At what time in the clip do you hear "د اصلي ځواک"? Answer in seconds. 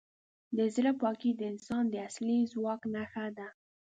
1.89-2.81